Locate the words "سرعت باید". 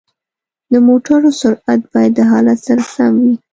1.41-2.11